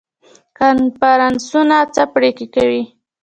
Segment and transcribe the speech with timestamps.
[0.57, 2.83] کنفرانسونه څه پریکړې کوي؟